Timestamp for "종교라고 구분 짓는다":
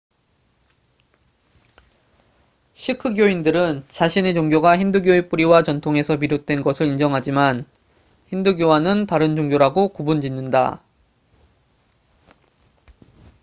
9.35-10.81